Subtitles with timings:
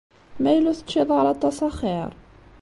[0.41, 2.11] Ma yella ur teččiḍ ara aṭas axiṛ.